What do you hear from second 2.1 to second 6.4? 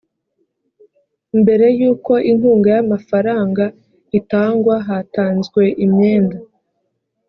inkunga y amafaranga itangwa hatanzwe imyenda